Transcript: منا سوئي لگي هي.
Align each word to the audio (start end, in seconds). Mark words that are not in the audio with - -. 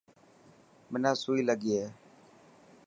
منا 0.91 1.11
سوئي 1.21 1.41
لگي 1.49 1.73
هي. 1.79 1.87